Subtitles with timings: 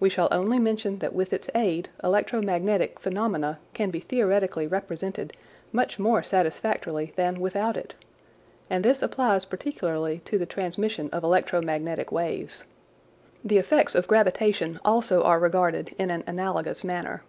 [0.00, 5.36] We shall only mention that with its aid electromagnetic phenomena can be theoretically represented
[5.72, 7.94] much more satisfactorily than without it,
[8.70, 12.64] and this applies particularly to the transmission of electromagnetic waves.
[13.44, 17.22] The effects of gravitation also are regarded in an analogous manner.